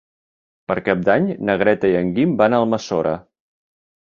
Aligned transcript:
Per 0.71 0.77
Cap 0.87 1.03
d'Any 1.09 1.27
na 1.49 1.57
Greta 1.63 1.91
i 1.91 1.99
en 2.01 2.09
Guim 2.17 2.33
van 2.43 2.57
a 2.59 2.63
Almassora. 2.65 3.13